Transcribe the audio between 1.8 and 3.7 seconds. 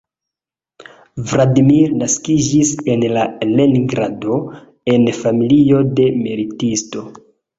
naskiĝis la en